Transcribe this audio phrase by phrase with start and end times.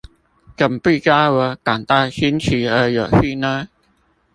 [0.57, 3.69] 怎不教我感到新奇而有趣呢？